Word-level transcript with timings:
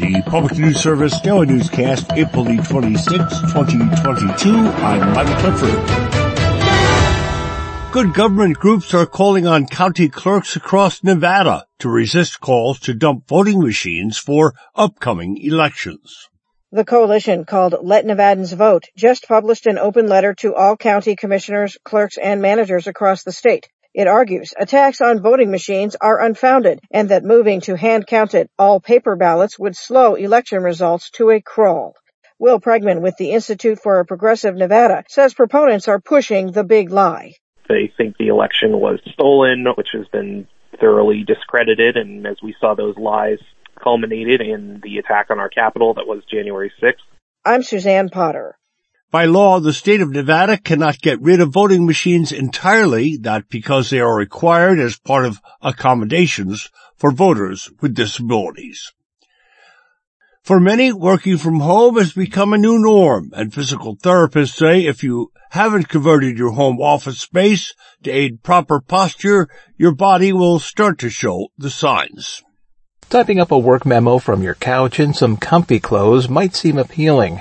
the 0.00 0.22
Public 0.22 0.56
News 0.56 0.80
Service 0.80 1.20
Daily 1.20 1.46
Newscast, 1.46 2.10
April 2.12 2.44
the 2.44 2.56
26th, 2.56 3.52
2022. 3.52 4.50
I'm 4.50 5.12
Michael 5.12 5.34
Clifford. 5.36 5.78
Good 7.92 8.14
government 8.14 8.56
groups 8.58 8.94
are 8.94 9.04
calling 9.04 9.46
on 9.46 9.66
county 9.66 10.08
clerks 10.08 10.56
across 10.56 11.04
Nevada 11.04 11.66
to 11.80 11.90
resist 11.90 12.40
calls 12.40 12.80
to 12.80 12.94
dump 12.94 13.28
voting 13.28 13.60
machines 13.60 14.16
for 14.16 14.54
upcoming 14.74 15.36
elections. 15.36 16.30
The 16.72 16.86
coalition 16.86 17.44
called 17.44 17.74
Let 17.82 18.06
Nevadans 18.06 18.54
Vote 18.54 18.84
just 18.96 19.28
published 19.28 19.66
an 19.66 19.76
open 19.76 20.08
letter 20.08 20.32
to 20.38 20.54
all 20.54 20.78
county 20.78 21.14
commissioners, 21.14 21.76
clerks, 21.84 22.16
and 22.16 22.40
managers 22.40 22.86
across 22.86 23.22
the 23.22 23.32
state. 23.32 23.68
It 23.92 24.06
argues 24.06 24.54
attacks 24.56 25.00
on 25.00 25.20
voting 25.20 25.50
machines 25.50 25.96
are 26.00 26.20
unfounded 26.20 26.78
and 26.92 27.08
that 27.08 27.24
moving 27.24 27.60
to 27.62 27.76
hand-counted 27.76 28.48
all-paper 28.56 29.16
ballots 29.16 29.58
would 29.58 29.74
slow 29.74 30.14
election 30.14 30.62
results 30.62 31.10
to 31.12 31.30
a 31.30 31.40
crawl. 31.40 31.94
Will 32.38 32.60
Pregman 32.60 33.02
with 33.02 33.16
the 33.18 33.32
Institute 33.32 33.80
for 33.82 33.98
a 33.98 34.06
Progressive 34.06 34.54
Nevada 34.54 35.02
says 35.08 35.34
proponents 35.34 35.88
are 35.88 36.00
pushing 36.00 36.52
the 36.52 36.62
big 36.62 36.90
lie. 36.90 37.34
They 37.68 37.92
think 37.96 38.16
the 38.16 38.28
election 38.28 38.78
was 38.78 39.00
stolen, 39.12 39.66
which 39.76 39.88
has 39.92 40.06
been 40.12 40.46
thoroughly 40.80 41.24
discredited, 41.26 41.96
and 41.96 42.26
as 42.26 42.36
we 42.42 42.54
saw 42.60 42.74
those 42.74 42.96
lies 42.96 43.38
culminated 43.82 44.40
in 44.40 44.80
the 44.82 44.98
attack 44.98 45.26
on 45.30 45.40
our 45.40 45.48
Capitol 45.48 45.94
that 45.94 46.06
was 46.06 46.22
January 46.30 46.72
6th. 46.80 46.94
I'm 47.44 47.62
Suzanne 47.62 48.08
Potter. 48.08 48.56
By 49.10 49.24
law, 49.24 49.58
the 49.58 49.72
state 49.72 50.00
of 50.00 50.10
Nevada 50.10 50.56
cannot 50.56 51.00
get 51.00 51.20
rid 51.20 51.40
of 51.40 51.52
voting 51.52 51.84
machines 51.84 52.30
entirely, 52.30 53.18
not 53.20 53.48
because 53.48 53.90
they 53.90 53.98
are 53.98 54.14
required 54.14 54.78
as 54.78 54.98
part 54.98 55.24
of 55.24 55.40
accommodations 55.60 56.70
for 56.96 57.10
voters 57.10 57.68
with 57.80 57.94
disabilities. 57.94 58.92
For 60.42 60.60
many, 60.60 60.92
working 60.92 61.38
from 61.38 61.60
home 61.60 61.96
has 61.96 62.12
become 62.12 62.52
a 62.52 62.58
new 62.58 62.78
norm, 62.78 63.30
and 63.34 63.52
physical 63.52 63.96
therapists 63.96 64.54
say 64.54 64.86
if 64.86 65.02
you 65.02 65.32
haven't 65.50 65.88
converted 65.88 66.38
your 66.38 66.52
home 66.52 66.80
office 66.80 67.18
space 67.18 67.74
to 68.04 68.10
aid 68.10 68.44
proper 68.44 68.80
posture, 68.80 69.48
your 69.76 69.92
body 69.92 70.32
will 70.32 70.60
start 70.60 70.98
to 71.00 71.10
show 71.10 71.48
the 71.58 71.70
signs. 71.70 72.42
Typing 73.08 73.40
up 73.40 73.50
a 73.50 73.58
work 73.58 73.84
memo 73.84 74.18
from 74.18 74.42
your 74.42 74.54
couch 74.54 75.00
in 75.00 75.12
some 75.12 75.36
comfy 75.36 75.80
clothes 75.80 76.28
might 76.28 76.54
seem 76.54 76.78
appealing. 76.78 77.40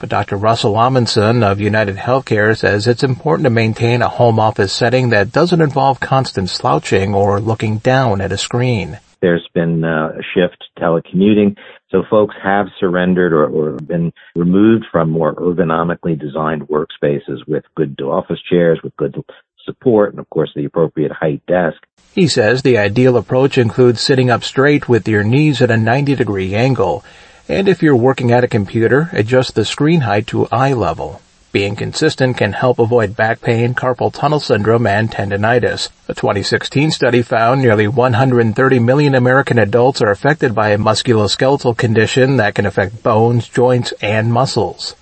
But 0.00 0.10
Dr. 0.10 0.36
Russell 0.36 0.74
Amundson 0.74 1.42
of 1.42 1.60
United 1.60 1.96
Healthcare 1.96 2.56
says 2.56 2.86
it's 2.86 3.02
important 3.02 3.44
to 3.44 3.50
maintain 3.50 4.00
a 4.00 4.08
home 4.08 4.38
office 4.38 4.72
setting 4.72 5.10
that 5.10 5.32
doesn't 5.32 5.60
involve 5.60 5.98
constant 5.98 6.50
slouching 6.50 7.14
or 7.14 7.40
looking 7.40 7.78
down 7.78 8.20
at 8.20 8.30
a 8.30 8.38
screen. 8.38 9.00
There's 9.20 9.48
been 9.52 9.82
uh, 9.82 10.10
a 10.10 10.22
shift 10.34 10.64
to 10.76 10.80
telecommuting, 10.80 11.56
so 11.90 12.04
folks 12.08 12.36
have 12.40 12.66
surrendered 12.78 13.32
or, 13.32 13.46
or 13.46 13.72
been 13.72 14.12
removed 14.36 14.86
from 14.92 15.10
more 15.10 15.34
ergonomically 15.34 16.16
designed 16.16 16.68
workspaces 16.68 17.46
with 17.48 17.64
good 17.74 18.00
office 18.00 18.40
chairs, 18.48 18.78
with 18.84 18.96
good 18.96 19.16
support, 19.64 20.12
and 20.12 20.20
of 20.20 20.30
course 20.30 20.50
the 20.54 20.64
appropriate 20.64 21.10
height 21.10 21.44
desk. 21.46 21.78
He 22.14 22.28
says 22.28 22.62
the 22.62 22.78
ideal 22.78 23.16
approach 23.16 23.58
includes 23.58 24.00
sitting 24.00 24.30
up 24.30 24.44
straight 24.44 24.88
with 24.88 25.08
your 25.08 25.24
knees 25.24 25.60
at 25.60 25.70
a 25.70 25.76
90 25.76 26.14
degree 26.14 26.54
angle 26.54 27.04
and 27.48 27.68
if 27.68 27.82
you're 27.82 27.96
working 27.96 28.30
at 28.30 28.44
a 28.44 28.48
computer, 28.48 29.08
adjust 29.12 29.54
the 29.54 29.64
screen 29.64 30.02
height 30.02 30.26
to 30.26 30.46
eye 30.52 30.74
level. 30.74 31.22
Being 31.50 31.76
consistent 31.76 32.36
can 32.36 32.52
help 32.52 32.78
avoid 32.78 33.16
back 33.16 33.40
pain, 33.40 33.74
carpal 33.74 34.12
tunnel 34.12 34.38
syndrome, 34.38 34.86
and 34.86 35.10
tendonitis. 35.10 35.88
A 36.06 36.12
2016 36.12 36.90
study 36.90 37.22
found 37.22 37.62
nearly 37.62 37.88
130 37.88 38.78
million 38.80 39.14
American 39.14 39.58
adults 39.58 40.02
are 40.02 40.10
affected 40.10 40.54
by 40.54 40.70
a 40.70 40.78
musculoskeletal 40.78 41.74
condition 41.78 42.36
that 42.36 42.54
can 42.54 42.66
affect 42.66 43.02
bones, 43.02 43.48
joints, 43.48 43.92
and 44.02 44.30
muscles. 44.30 44.94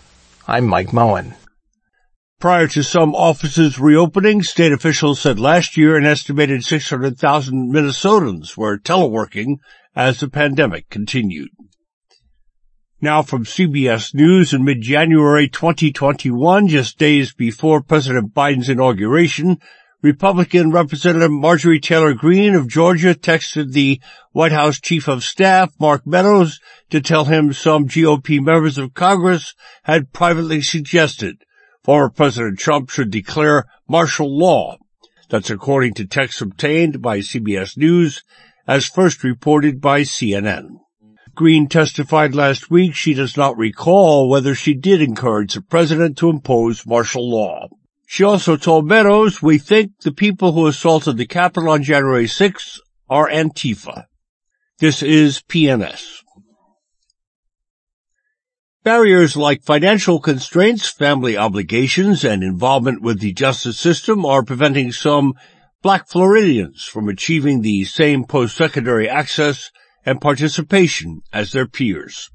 I'm 0.47 0.67
Mike 0.67 0.93
Moen. 0.93 1.35
Prior 2.39 2.69
to 2.69 2.85
some 2.85 3.13
offices 3.17 3.81
reopening, 3.81 4.43
state 4.43 4.71
officials 4.71 5.19
said 5.19 5.41
last 5.41 5.77
year 5.77 5.97
an 5.97 6.07
estimated 6.07 6.63
600,000 6.65 7.73
Minnesotans 7.73 8.57
were 8.57 8.79
teleworking 8.79 9.57
as 9.97 10.21
the 10.21 10.29
pandemic 10.29 10.89
continued. 10.91 11.49
Now 13.03 13.21
from 13.21 13.45
CBS 13.45 14.15
News 14.15 14.55
in 14.55 14.65
mid-January 14.65 15.49
2021, 15.49 16.69
just 16.69 16.97
days 16.97 17.35
before 17.35 17.83
President 17.83 18.33
Biden's 18.33 18.71
inauguration, 18.71 19.59
Republican 20.01 20.71
Representative 20.71 21.31
Marjorie 21.31 21.79
Taylor 21.79 22.15
Greene 22.15 22.55
of 22.55 22.69
Georgia 22.69 23.15
texted 23.15 23.73
the 23.73 24.01
White 24.33 24.53
House 24.53 24.81
Chief 24.81 25.09
of 25.09 25.25
Staff, 25.25 25.75
Mark 25.79 26.07
Meadows, 26.07 26.59
to 26.89 27.03
tell 27.03 27.27
him 27.27 27.53
some 27.53 27.87
GOP 27.87 28.41
members 28.41 28.79
of 28.79 28.95
Congress 28.95 29.55
had 29.83 30.15
privately 30.15 30.63
suggested 30.63 31.45
former 31.85 32.09
President 32.09 32.59
Trump 32.59 32.89
should 32.89 33.11
declare 33.11 33.67
martial 33.87 34.35
law. 34.35 34.79
That's 35.29 35.51
according 35.51 35.93
to 35.95 36.07
texts 36.07 36.41
obtained 36.41 37.03
by 37.03 37.19
CBS 37.19 37.77
News 37.77 38.25
as 38.67 38.87
first 38.87 39.23
reported 39.23 39.83
by 39.83 40.01
CNN. 40.01 40.79
Greene 41.37 41.69
testified 41.69 42.35
last 42.35 42.71
week 42.71 42.95
she 42.95 43.13
does 43.13 43.37
not 43.37 43.59
recall 43.59 44.29
whether 44.29 44.55
she 44.55 44.73
did 44.73 45.03
encourage 45.03 45.53
the 45.53 45.61
president 45.61 46.17
to 46.17 46.31
impose 46.31 46.87
martial 46.87 47.31
law. 47.31 47.69
She 48.07 48.25
also 48.25 48.57
told 48.57 48.87
Meadows, 48.87 49.43
we 49.43 49.59
think 49.59 49.93
the 50.01 50.13
people 50.13 50.53
who 50.53 50.67
assaulted 50.67 51.19
the 51.19 51.27
Capitol 51.27 51.69
on 51.69 51.83
January 51.83 52.25
6th 52.25 52.79
are 53.11 53.29
Antifa. 53.29 54.07
This 54.79 55.03
is 55.03 55.43
PNS. 55.43 56.23
Barriers 58.83 59.37
like 59.37 59.63
financial 59.63 60.21
constraints, 60.21 60.89
family 60.89 61.37
obligations, 61.37 62.25
and 62.25 62.43
involvement 62.43 63.03
with 63.03 63.21
the 63.21 63.35
justice 63.35 63.79
system 63.79 64.25
are 64.25 64.43
preventing 64.43 64.91
some 64.91 65.35
black 65.83 66.09
Floridians 66.09 66.85
from 66.85 67.11
achieving 67.11 67.61
the 67.61 67.85
same 67.85 68.25
post-secondary 68.25 69.09
access 69.09 69.71
and 70.07 70.21
participation 70.21 71.23
as 71.33 71.53
their 71.53 71.67
peers. 71.67 72.31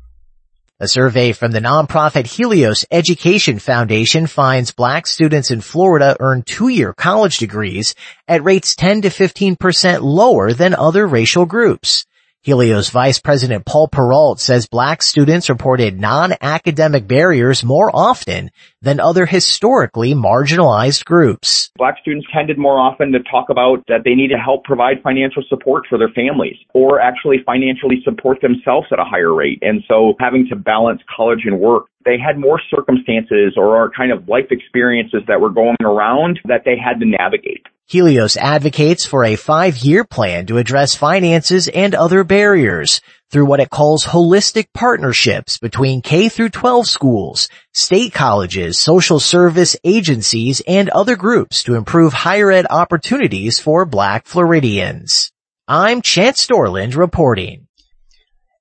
A 0.82 0.88
survey 0.88 1.32
from 1.32 1.52
the 1.52 1.60
nonprofit 1.60 2.26
Helios 2.26 2.86
Education 2.92 3.60
Foundation 3.60 4.28
finds 4.28 4.72
black 4.72 5.06
students 5.08 5.52
in 5.52 5.62
Florida 5.62 6.18
earn 6.20 6.42
two-year 6.42 6.94
college 6.94 7.38
degrees 7.38 7.94
at 8.28 8.44
rates 8.44 8.76
10 8.76 9.04
to 9.04 9.10
15% 9.10 10.02
lower 10.02 10.54
than 10.54 10.74
other 10.74 11.08
racial 11.08 11.46
groups. 11.46 12.06
Helios 12.44 12.90
Vice 12.90 13.20
President 13.20 13.68
Paul 13.68 13.88
Perrault 13.88 14.40
says 14.40 14.66
black 14.66 15.04
students 15.04 15.48
reported 15.48 16.02
non-academic 16.02 17.08
barriers 17.08 17.64
more 17.64 17.92
often 17.94 18.50
than 18.82 19.00
other 19.00 19.28
historically 19.28 20.16
marginalized 20.16 21.06
groups. 21.06 21.70
Black 21.78 21.98
students 22.02 22.26
tended 22.34 22.58
more 22.58 22.80
often 22.80 23.12
to 23.12 23.20
talk 23.30 23.52
about 23.52 23.86
that 23.90 24.02
they 24.06 24.16
need 24.16 24.30
to 24.30 24.40
help 24.40 24.64
provide 24.64 25.04
financial 25.04 25.44
support 25.50 25.84
for 25.88 26.00
their 26.00 26.10
families 26.16 26.56
or 26.74 27.00
actually 27.00 27.38
financially 27.46 28.02
support 28.04 28.42
themselves 28.42 28.88
at 28.92 28.98
a 28.98 29.06
higher 29.06 29.32
rate. 29.32 29.60
And 29.62 29.84
so 29.88 30.16
having 30.20 30.48
to 30.50 30.56
balance 30.56 31.02
college 31.16 31.42
and 31.46 31.60
work 31.60 31.86
they 32.04 32.18
had 32.18 32.40
more 32.40 32.60
circumstances 32.74 33.54
or 33.56 33.92
kind 33.96 34.12
of 34.12 34.28
life 34.28 34.48
experiences 34.50 35.22
that 35.28 35.40
were 35.40 35.52
going 35.52 35.78
around 35.84 36.40
that 36.46 36.64
they 36.66 36.76
had 36.76 37.00
to 37.00 37.06
navigate. 37.06 37.68
Helios 37.92 38.38
advocates 38.38 39.06
for 39.06 39.26
a 39.26 39.36
five-year 39.36 40.06
plan 40.06 40.46
to 40.46 40.58
address 40.58 40.96
finances 40.96 41.68
and 41.68 41.94
other 41.94 42.24
barriers 42.24 43.02
through 43.30 43.44
what 43.44 43.60
it 43.60 43.70
calls 43.70 44.06
holistic 44.06 44.68
partnerships 44.74 45.58
between 45.58 46.02
K 46.02 46.30
through 46.30 46.52
12 46.52 46.88
schools, 46.88 47.50
state 47.74 48.14
colleges, 48.14 48.80
social 48.80 49.20
service 49.20 49.76
agencies, 49.84 50.62
and 50.66 50.88
other 50.88 51.18
groups 51.18 51.64
to 51.64 51.76
improve 51.76 52.14
higher 52.14 52.50
ed 52.50 52.66
opportunities 52.70 53.60
for 53.60 53.86
black 53.86 54.26
Floridians. 54.26 55.34
I'm 55.68 56.02
Chance 56.02 56.48
Dorland 56.48 56.96
reporting. 56.96 57.68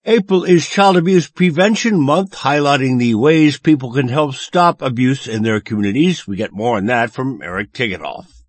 April 0.05 0.43
is 0.43 0.69
Child 0.69 0.97
Abuse 0.97 1.31
Prevention 1.31 2.01
Month, 2.01 2.35
highlighting 2.35 2.99
the 2.99 3.15
ways 3.15 3.61
people 3.61 3.93
can 3.93 4.09
help 4.09 4.35
stop 4.35 4.83
abuse 4.83 5.29
in 5.29 5.45
their 5.45 5.61
communities. 5.61 6.27
We 6.27 6.35
get 6.35 6.51
more 6.51 6.79
on 6.79 6.87
that 6.87 7.13
from 7.13 7.41
Eric 7.43 7.71
Tegethoff. 7.71 8.40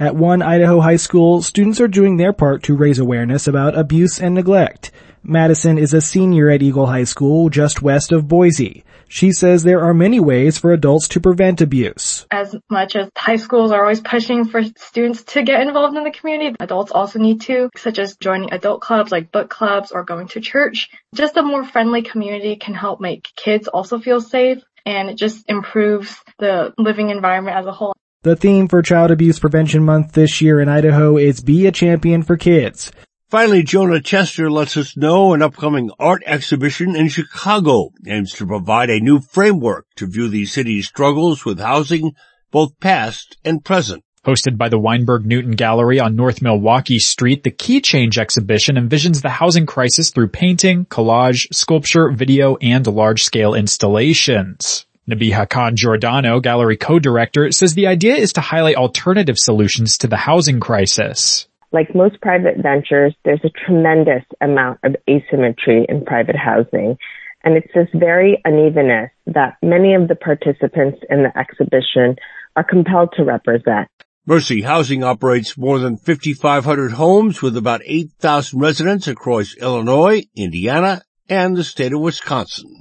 At 0.00 0.16
one 0.16 0.40
Idaho 0.40 0.80
high 0.80 0.96
school, 0.96 1.42
students 1.42 1.78
are 1.78 1.86
doing 1.86 2.16
their 2.16 2.32
part 2.32 2.62
to 2.62 2.74
raise 2.74 2.98
awareness 2.98 3.46
about 3.46 3.76
abuse 3.76 4.18
and 4.18 4.34
neglect. 4.34 4.92
Madison 5.22 5.76
is 5.76 5.92
a 5.92 6.00
senior 6.00 6.48
at 6.48 6.62
Eagle 6.62 6.86
High 6.86 7.04
School 7.04 7.50
just 7.50 7.82
west 7.82 8.10
of 8.10 8.26
Boise. 8.26 8.82
She 9.08 9.32
says 9.32 9.62
there 9.62 9.82
are 9.82 9.92
many 9.92 10.18
ways 10.18 10.56
for 10.56 10.72
adults 10.72 11.08
to 11.08 11.20
prevent 11.20 11.60
abuse. 11.60 12.26
As 12.30 12.56
much 12.70 12.96
as 12.96 13.10
high 13.14 13.36
schools 13.36 13.72
are 13.72 13.82
always 13.82 14.00
pushing 14.00 14.46
for 14.46 14.62
students 14.78 15.22
to 15.34 15.42
get 15.42 15.60
involved 15.60 15.98
in 15.98 16.04
the 16.04 16.12
community, 16.12 16.56
adults 16.60 16.92
also 16.92 17.18
need 17.18 17.42
to, 17.42 17.68
such 17.76 17.98
as 17.98 18.16
joining 18.16 18.54
adult 18.54 18.80
clubs 18.80 19.12
like 19.12 19.30
book 19.30 19.50
clubs 19.50 19.92
or 19.92 20.02
going 20.02 20.28
to 20.28 20.40
church. 20.40 20.88
Just 21.14 21.36
a 21.36 21.42
more 21.42 21.62
friendly 21.62 22.00
community 22.00 22.56
can 22.56 22.72
help 22.72 23.02
make 23.02 23.28
kids 23.36 23.68
also 23.68 23.98
feel 23.98 24.22
safe 24.22 24.62
and 24.86 25.10
it 25.10 25.16
just 25.16 25.44
improves 25.46 26.16
the 26.38 26.72
living 26.78 27.10
environment 27.10 27.58
as 27.58 27.66
a 27.66 27.72
whole. 27.72 27.92
The 28.22 28.36
theme 28.36 28.68
for 28.68 28.82
Child 28.82 29.12
Abuse 29.12 29.38
Prevention 29.38 29.82
Month 29.82 30.12
this 30.12 30.42
year 30.42 30.60
in 30.60 30.68
Idaho 30.68 31.16
is 31.16 31.40
Be 31.40 31.66
a 31.66 31.72
Champion 31.72 32.22
for 32.22 32.36
Kids. 32.36 32.92
Finally, 33.30 33.62
Jonah 33.62 33.98
Chester 33.98 34.50
lets 34.50 34.76
us 34.76 34.94
know 34.94 35.32
an 35.32 35.40
upcoming 35.40 35.90
art 35.98 36.22
exhibition 36.26 36.94
in 36.94 37.08
Chicago 37.08 37.92
aims 38.06 38.34
to 38.34 38.46
provide 38.46 38.90
a 38.90 39.00
new 39.00 39.20
framework 39.20 39.86
to 39.96 40.06
view 40.06 40.28
the 40.28 40.44
city's 40.44 40.86
struggles 40.86 41.46
with 41.46 41.60
housing, 41.60 42.12
both 42.50 42.78
past 42.78 43.38
and 43.42 43.64
present. 43.64 44.04
Hosted 44.26 44.58
by 44.58 44.68
the 44.68 44.78
Weinberg 44.78 45.24
Newton 45.24 45.52
Gallery 45.52 45.98
on 45.98 46.14
North 46.14 46.42
Milwaukee 46.42 46.98
Street, 46.98 47.42
the 47.42 47.50
Key 47.50 47.80
Change 47.80 48.18
exhibition 48.18 48.76
envisions 48.76 49.22
the 49.22 49.30
housing 49.30 49.64
crisis 49.64 50.10
through 50.10 50.28
painting, 50.28 50.84
collage, 50.84 51.46
sculpture, 51.54 52.10
video, 52.10 52.56
and 52.56 52.86
large-scale 52.86 53.54
installations. 53.54 54.84
Nabiha 55.10 55.48
Khan 55.48 55.76
Giordano, 55.76 56.40
gallery 56.40 56.76
co-director, 56.76 57.50
says 57.50 57.74
the 57.74 57.86
idea 57.86 58.16
is 58.16 58.32
to 58.34 58.40
highlight 58.40 58.76
alternative 58.76 59.36
solutions 59.38 59.98
to 59.98 60.06
the 60.06 60.16
housing 60.16 60.60
crisis. 60.60 61.48
Like 61.72 61.94
most 61.94 62.20
private 62.20 62.56
ventures, 62.62 63.14
there's 63.24 63.44
a 63.44 63.50
tremendous 63.66 64.24
amount 64.40 64.80
of 64.82 64.96
asymmetry 65.08 65.86
in 65.88 66.04
private 66.04 66.36
housing. 66.36 66.96
And 67.44 67.56
it's 67.56 67.72
this 67.74 67.88
very 67.94 68.40
unevenness 68.44 69.10
that 69.26 69.56
many 69.62 69.94
of 69.94 70.08
the 70.08 70.16
participants 70.16 70.98
in 71.08 71.22
the 71.22 71.38
exhibition 71.38 72.16
are 72.56 72.64
compelled 72.64 73.14
to 73.16 73.24
represent. 73.24 73.88
Mercy 74.26 74.62
Housing 74.62 75.02
operates 75.02 75.56
more 75.56 75.78
than 75.78 75.96
5,500 75.96 76.92
homes 76.92 77.40
with 77.40 77.56
about 77.56 77.80
8,000 77.84 78.60
residents 78.60 79.08
across 79.08 79.56
Illinois, 79.56 80.22
Indiana, 80.36 81.02
and 81.28 81.56
the 81.56 81.64
state 81.64 81.92
of 81.92 82.00
Wisconsin. 82.00 82.79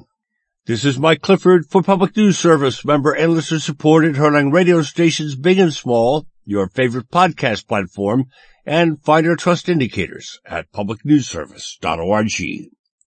This 0.70 0.86
is 0.86 1.00
Mike 1.00 1.24
Clifford 1.24 1.66
for 1.68 1.82
Public 1.82 2.16
News 2.16 2.38
Service, 2.38 2.86
member 2.86 3.12
and 3.12 3.34
listener 3.34 3.58
supported, 3.58 4.18
heard 4.18 4.36
on 4.36 4.52
radio 4.52 4.84
stations 4.84 5.34
big 5.36 5.58
and 5.58 5.74
small, 5.74 6.28
your 6.46 6.68
favorite 6.70 7.10
podcast 7.10 7.68
platform, 7.68 8.26
and 8.68 9.04
find 9.04 9.26
our 9.26 9.36
trust 9.36 9.68
indicators 9.68 10.40
at 10.46 10.72
publicnewsservice.org. 10.72 12.70